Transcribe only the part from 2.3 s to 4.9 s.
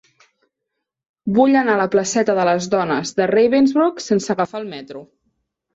de les Dones de Ravensbrück sense agafar el